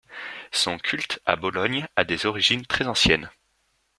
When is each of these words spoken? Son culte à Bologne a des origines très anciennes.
Son 0.51 0.79
culte 0.79 1.19
à 1.27 1.35
Bologne 1.35 1.87
a 1.95 2.03
des 2.05 2.25
origines 2.25 2.65
très 2.65 2.87
anciennes. 2.87 3.29